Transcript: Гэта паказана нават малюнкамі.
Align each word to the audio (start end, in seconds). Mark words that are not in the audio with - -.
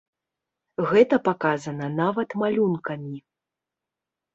Гэта 0.93 1.15
паказана 1.29 1.93
нават 2.01 2.29
малюнкамі. 2.45 3.17